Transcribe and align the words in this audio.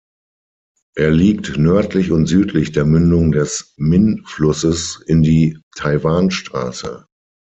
Er 0.95 1.11
liegt 1.11 1.57
nördlich 1.59 2.09
und 2.11 2.25
südlich 2.25 2.71
der 2.71 2.85
Mündung 2.85 3.31
des 3.31 3.75
Min-Flusses 3.77 4.99
in 5.05 5.21
die 5.21 5.59
Taiwanstraße. 5.75 7.05